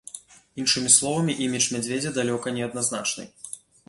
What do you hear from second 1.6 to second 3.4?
мядзведзя далёка не адназначны.